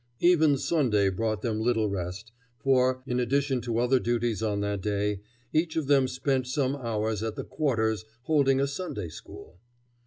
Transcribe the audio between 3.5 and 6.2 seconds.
to other duties on that day, each of them